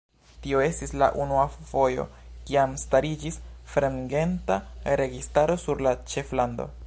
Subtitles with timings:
[0.45, 1.43] Tio estis la unua
[1.73, 2.05] fojo
[2.47, 3.39] kiam stariĝis
[3.75, 4.61] fremdgenta
[5.03, 6.71] registaro sur la ĉeflando.